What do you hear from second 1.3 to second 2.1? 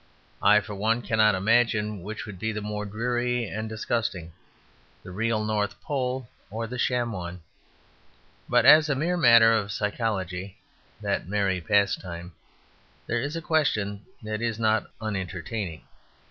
imagine